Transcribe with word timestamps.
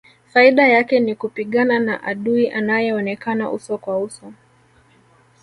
Faida 0.33 0.67
yake 0.67 0.99
ni 0.99 1.15
kupigana 1.15 1.79
na 1.79 2.03
adui 2.03 2.49
anayeonekana 2.49 3.51
uso 3.51 3.77
kwa 3.77 3.99
uso 3.99 4.33